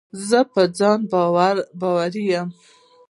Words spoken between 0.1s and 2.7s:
زه په ځان باوري یم.